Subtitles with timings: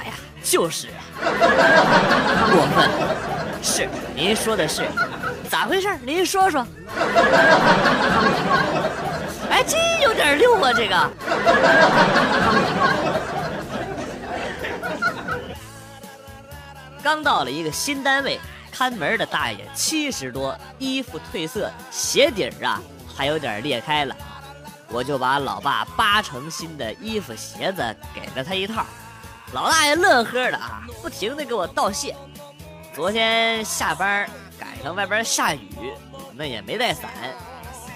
[0.00, 1.00] 哎呀，就是啊。
[2.52, 2.88] 过分。
[3.62, 4.88] 是，您说的是，
[5.50, 5.88] 咋回事？
[6.02, 6.66] 您说说。
[9.50, 10.72] 哎，这有点溜啊！
[10.72, 11.10] 这个。
[17.08, 18.38] 刚到了一个新单位，
[18.70, 22.78] 看门的大爷七十多，衣服褪色，鞋底儿啊
[23.16, 24.14] 还有点裂开了。
[24.90, 27.82] 我就把老爸八成新的衣服鞋子
[28.14, 28.84] 给了他一套，
[29.54, 32.14] 老大爷乐呵的啊，不停的给我道谢。
[32.94, 34.28] 昨天下班
[34.58, 37.10] 赶上外边下雨，我们也没带伞。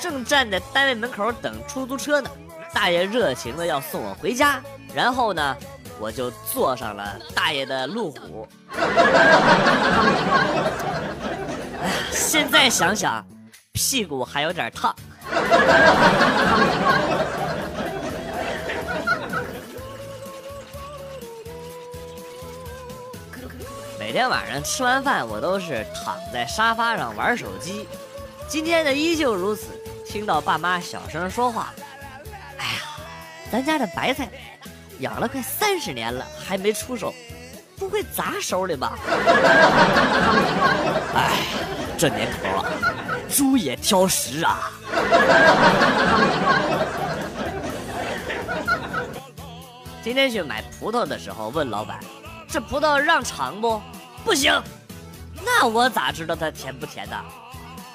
[0.00, 2.28] 正站在单位门口等出租车呢，
[2.74, 4.60] 大爷热情的要送我回家，
[4.92, 5.56] 然后呢，
[5.98, 8.46] 我就坐上了大爷的路虎。
[11.82, 13.26] 哎，现在想想，
[13.72, 14.94] 屁股还有点烫。
[23.98, 27.88] 每天晚上吃完饭，我都是躺在沙发上玩手机。
[28.48, 29.66] 今天呢，依旧如此。
[30.06, 31.74] 听到爸妈小声说话，
[32.56, 32.80] 哎呀，
[33.50, 34.28] 咱家的白菜
[35.00, 37.12] 养了快三十年了，还没出手，
[37.78, 38.98] 不会砸手里吧？
[41.14, 41.42] 哎，
[41.98, 42.64] 这年头啊，
[43.28, 44.70] 猪也挑食啊。
[50.02, 51.98] 今天去买葡萄的时候，问老板
[52.48, 53.82] ：“这葡萄让尝不
[54.24, 54.62] ？”“不行。
[55.44, 57.16] ”“那我咋知道它甜不甜的？”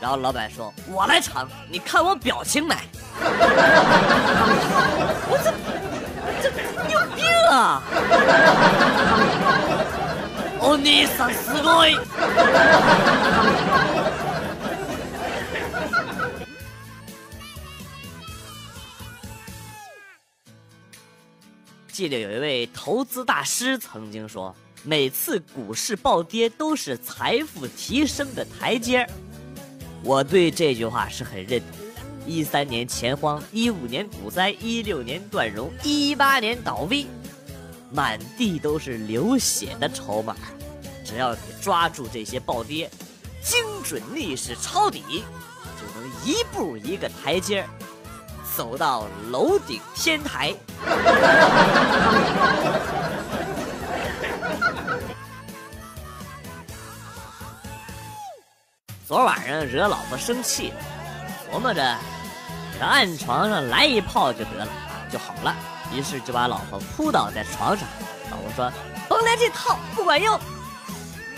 [0.00, 2.74] 然后老板说：“我来尝，你看我表情没？”
[5.28, 5.38] 我
[6.42, 6.50] 这
[6.86, 7.82] 你有病啊！
[10.82, 11.94] 你上死鬼！
[21.92, 29.06] 记得有一位投资大师曾经说：“每次股市暴跌都是财富提升的台阶。”
[30.02, 31.68] 我对这句话是很认同。
[32.26, 37.06] 一三年钱荒，一五年股灾，一六年断融，一八年倒闭，
[37.90, 40.34] 满地都是流血的筹码。
[41.10, 42.88] 只要你抓住这些暴跌，
[43.42, 45.24] 精准逆势抄底，
[45.76, 47.66] 就能一步一个台阶
[48.56, 50.54] 走到楼顶天台。
[59.04, 60.76] 昨晚上惹老婆生气了，
[61.52, 61.82] 琢磨着
[62.78, 64.68] 在暗床上来一炮就得了，
[65.10, 65.56] 就好了。
[65.92, 67.88] 于是就把老婆扑倒在床上。
[68.30, 68.72] 老婆说
[69.10, 70.38] ：“甭来这套，不管用。”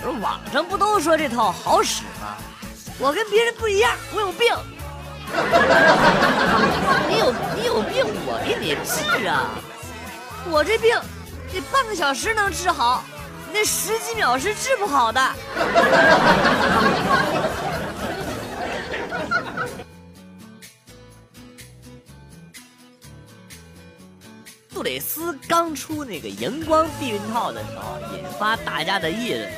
[0.02, 2.36] 说：“网上不都说这套好使吗？
[2.98, 4.52] 我跟别人不一样，我有病。
[7.08, 9.50] 你有你有病，我给你治啊！
[10.50, 10.94] 我这病
[11.52, 13.04] 得半个小时能治好。”
[13.54, 15.20] 那十几秒是治不好的。
[24.72, 29.52] 杜蕾斯刚出那个荧光避孕套的时候，引发大家的议论，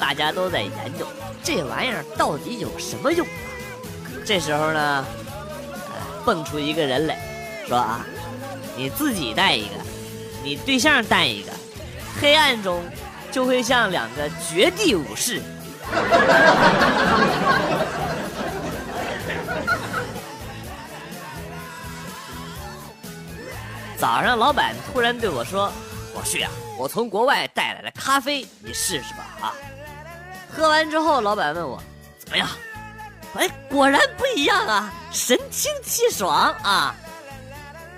[0.00, 1.06] 大家都在研究
[1.44, 3.24] 这玩意儿到底有什么用。
[4.24, 5.06] 这时候呢，
[6.24, 7.16] 蹦出一个人来
[7.68, 8.04] 说啊，
[8.76, 9.76] 你自己带一个，
[10.42, 11.52] 你对象带一个，
[12.20, 12.82] 黑暗中。
[13.32, 15.40] 就会像两个绝地武士。
[23.96, 25.72] 早上老板突然对我说
[26.12, 26.50] ：“我去啊，
[26.80, 29.52] 我从国外带来了咖啡，你试试吧啊。”
[30.50, 31.78] 喝完之后，老板问我
[32.18, 32.48] 怎么样？
[33.34, 36.94] 哎，果然不一样啊，神清气爽啊！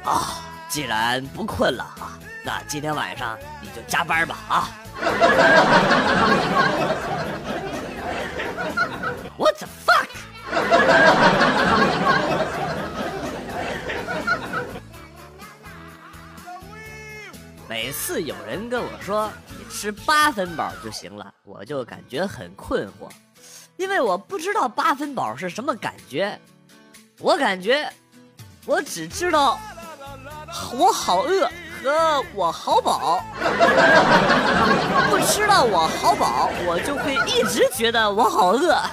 [0.04, 4.68] 啊，既然不困了啊，那今天晚上你就加班吧啊！
[9.38, 10.08] What the fuck？
[17.72, 23.08] 每次有人跟我说你吃八分饱就行了，我就感觉很困惑，
[23.78, 26.38] 因为我不知道八分饱是什么感觉。
[27.18, 27.90] 我感觉，
[28.66, 29.58] 我只知道
[30.76, 31.48] 我好饿
[31.82, 33.24] 和我好饱。
[35.08, 38.76] 不吃到我好饱，我就会一直觉得我好饿。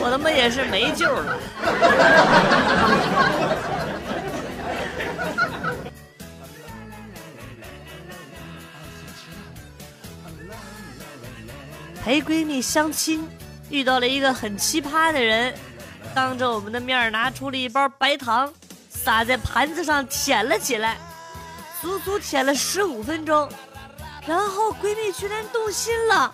[0.00, 1.38] 我他妈也是没救了。
[12.06, 13.28] 陪闺蜜相亲，
[13.68, 15.52] 遇到了一个很奇葩的人，
[16.14, 18.48] 当着我们的面拿出了一包白糖，
[18.88, 20.98] 撒在盘子上舔了起来，
[21.82, 23.48] 足足舔了十五分钟，
[24.24, 26.32] 然后闺蜜居然动心了，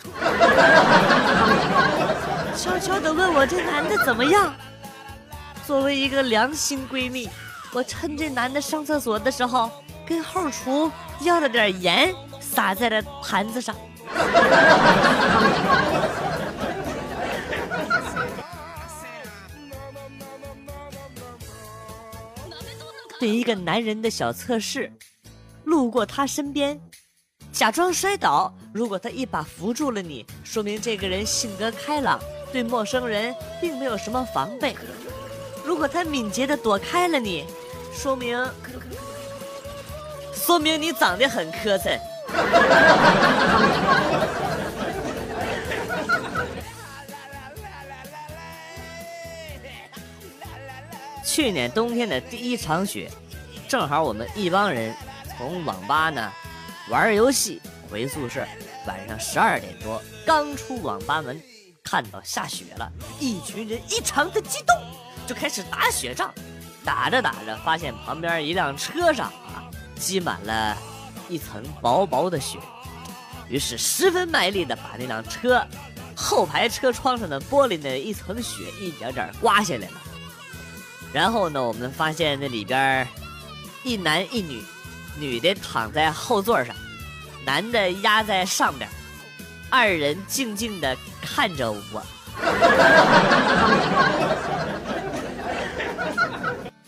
[2.55, 4.55] 悄悄地问我这男的怎么样。
[5.67, 7.31] 作为一个良心闺蜜，
[7.73, 9.71] 我趁这男的上厕所的时候，
[10.07, 13.75] 跟后厨要了点盐，撒在了盘子上。
[23.21, 24.93] 对一个男人的小测试，
[25.65, 26.81] 路过他身边，
[27.53, 28.53] 假装摔倒。
[28.75, 32.19] 如果他一把扶住了你，说明这个人性格开朗，
[32.51, 34.75] 对陌生人并没有什么防备。
[35.65, 37.45] 如果他敏捷的躲开了你，
[37.95, 38.37] 说明
[40.33, 42.01] 说明你长得很磕碜。
[51.25, 53.11] 去年冬天的第一场雪，
[53.69, 54.95] 正好我们一帮人
[55.37, 56.31] 从网吧呢
[56.91, 58.47] 玩游戏回宿舍，
[58.87, 61.41] 晚上十二点多刚出网吧门，
[61.83, 64.77] 看到下雪了，一群人异常的激动，
[65.27, 66.31] 就开始打雪仗。
[66.85, 70.77] 打着打着，发现旁边一辆车上啊积满了
[71.29, 72.59] 一层薄薄的雪，
[73.52, 75.66] 于是十分卖力的把那辆车
[76.16, 79.94] 后排车窗上的玻璃的一层雪一点点刮下来了。
[81.14, 83.08] 然后呢，我们发现那里边
[83.84, 84.62] 一男一女，
[85.18, 86.76] 女的躺在后座上，
[87.46, 88.90] 男的压在上边，
[89.70, 92.04] 二人静静的看着我。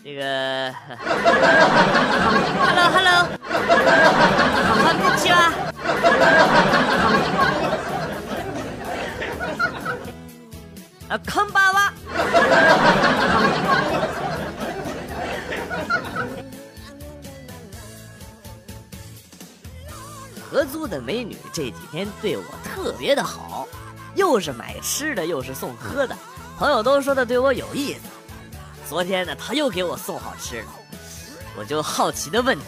[0.04, 0.74] 这个，
[2.66, 5.73] Hello Hello，こんにちは。
[11.09, 11.91] 啊，康巴哇。
[20.49, 23.67] 合租的美女这几天对我特别的好，
[24.15, 26.15] 又是买吃的，又是送喝的，
[26.57, 27.99] 朋友都说她对我有意思。
[28.87, 30.67] 昨天呢，她又给我送好吃的，
[31.57, 32.63] 我就好奇的问她，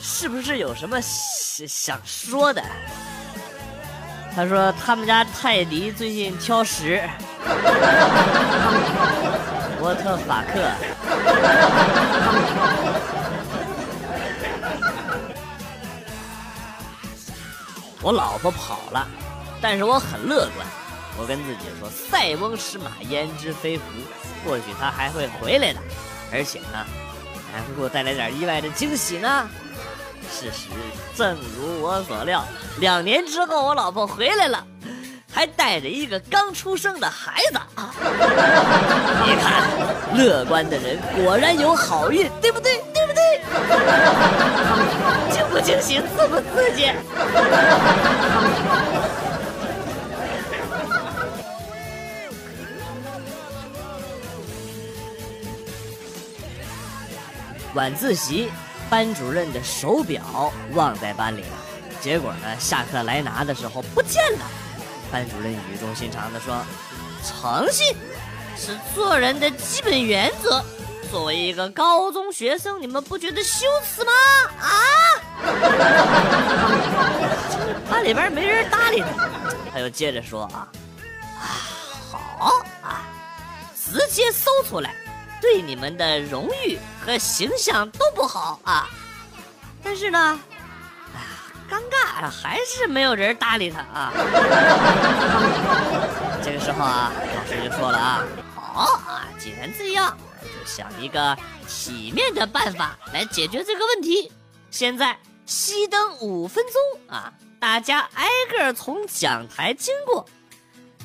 [0.00, 2.62] 是不是有什么想想说的？
[4.34, 7.02] 他说他们家泰迪最近挑食。
[9.80, 10.60] 沃特法克，
[18.02, 19.06] 我老婆跑了，
[19.60, 20.66] 但是我很乐观。
[21.16, 23.84] 我跟自己说：“塞翁失马，焉知非福？
[24.44, 25.80] 或许她还会回来的，
[26.32, 26.84] 而且呢，
[27.52, 29.48] 还会给我带来点意外的惊喜呢。”
[30.30, 30.68] 事实
[31.16, 32.44] 正如我所料，
[32.78, 34.64] 两年之后，我老婆回来了。
[35.30, 37.60] 还带着一个刚出生的孩子！
[39.24, 39.62] 你看，
[40.16, 42.82] 乐观的人果然有好运，对不对？
[42.94, 43.40] 对不对？
[45.30, 45.98] 惊不惊喜？
[45.98, 46.90] 刺不刺激？
[57.74, 58.50] 晚自习，
[58.90, 61.56] 班主任的手表忘在班里了，
[62.00, 64.46] 结果呢，下课来拿的时候不见了。
[65.12, 66.64] 班主任语重心长地说
[67.22, 67.94] ：“诚信
[68.56, 70.64] 是做人的基本原则。
[71.10, 74.12] 作为一个高中学生，你们不觉得羞耻吗？
[74.60, 74.70] 啊！”
[77.90, 79.28] 班里边没人搭理他，
[79.72, 80.68] 他又接着说：“啊，
[81.38, 81.44] 啊，
[82.10, 83.04] 好啊，
[83.74, 84.94] 直接搜出来，
[85.40, 88.88] 对你们的荣誉和形象都不好啊。
[89.82, 90.38] 但是呢，
[91.14, 91.26] 哎呀，
[91.70, 94.12] 尴尬，还是没有人搭理他啊。
[96.42, 104.32] 这个时候啊，老师就说了啊，好啊，既然这样，就想一个体面的办法来解决这个问题。
[104.70, 106.74] 现在熄灯五分钟
[107.14, 110.26] 啊，大家挨个从讲台经过。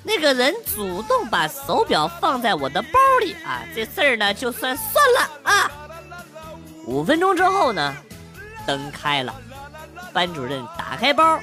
[0.03, 5.72] 那个人主动把手表放在我的包里啊，这事儿呢就算算了啊。
[6.86, 7.95] 五分钟之后呢，
[8.67, 9.33] 灯开了，
[10.12, 11.39] 班主任打开包，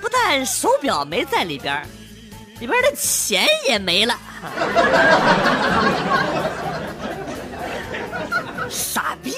[0.00, 1.86] 不但手表没在里边，
[2.60, 4.18] 里边的钱也没了。
[8.70, 9.34] 傻逼！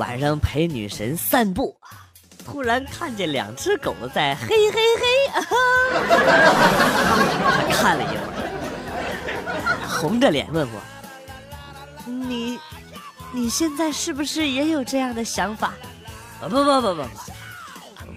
[0.00, 1.76] 晚上陪女神散步，
[2.46, 5.04] 突然看见两只狗在嘿嘿嘿，
[7.52, 10.80] 他 看了一会儿，红着脸问我
[12.10, 12.58] ：“你，
[13.30, 15.74] 你现在是不是也有这样的想法
[16.40, 17.08] ？”“不不不不不不，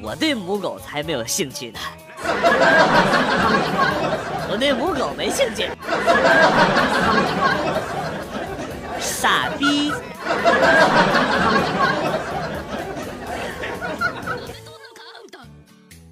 [0.01, 1.79] 我对母狗才没有兴趣呢，
[4.49, 5.69] 我对母狗没兴趣。”
[9.23, 9.89] 傻逼！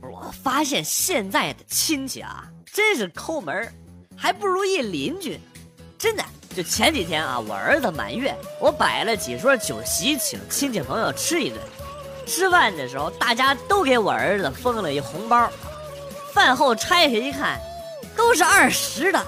[0.02, 3.70] 我发现现在的亲戚啊，真是抠门
[4.16, 5.38] 还不如一邻居。
[6.00, 6.24] 真的，
[6.56, 11.60] 就前几天啊，我儿子满月，我摆了几桌酒席，请亲戚朋友吃一顿。
[12.26, 15.52] 吃饭的时候，大家都给我儿子封了一红包。
[16.34, 17.60] 饭后拆开一看，
[18.16, 19.22] 都是二十的。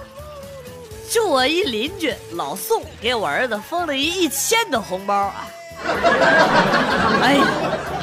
[1.09, 5.47] 就我一邻居老宋给我儿子封了一一千的红包啊！
[7.21, 7.47] 哎呀，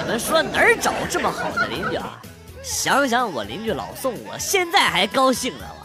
[0.02, 2.20] 你们说哪儿找这么好的邻居啊？
[2.62, 5.66] 想想我邻居老宋，我现在还高兴呢！
[5.72, 5.80] 我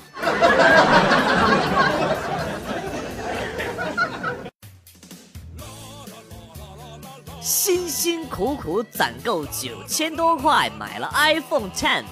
[7.42, 12.04] 辛辛苦苦攒够九千多块，买了 iPhone Ten。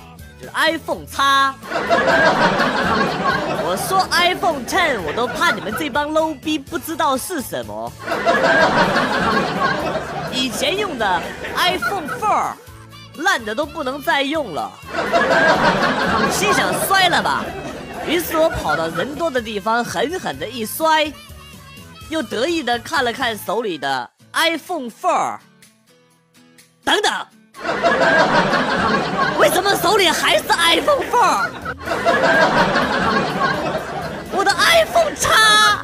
[0.53, 1.53] iPhone 叉，
[3.65, 7.91] 我说 iPhone Ten，我都怕你们这帮 low 逼不知道是什么。
[10.31, 11.21] 以前用的
[11.55, 12.53] iPhone Four，
[13.17, 14.71] 烂的都不能再用了。
[16.31, 17.43] 心想摔了吧，
[18.07, 21.12] 于是我跑到人多的地方狠狠的一摔，
[22.09, 25.38] 又得意的看了看手里的 iPhone Four，
[26.83, 27.12] 等等。
[29.38, 31.50] 为什么手里还是 iPhone Four？
[34.31, 35.83] 我的 iPhone 叉。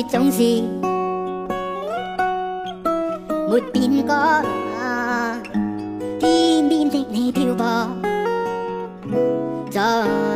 [0.00, 0.62] 始终结总是
[3.48, 4.42] 没变改。
[6.18, 7.88] 天边的你漂泊
[9.70, 10.29] 在。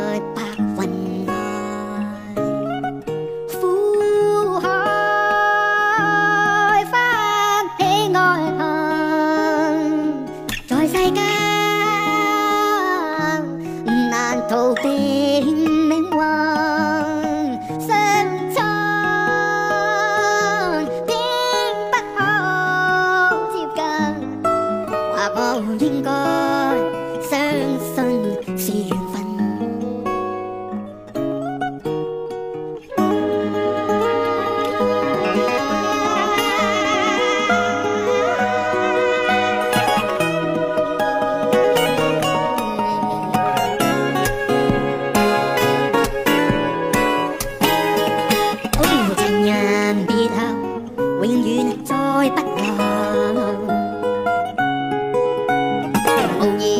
[56.45, 56.74] alguém